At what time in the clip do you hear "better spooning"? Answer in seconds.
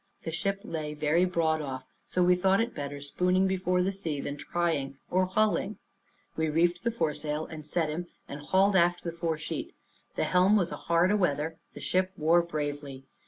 2.73-3.45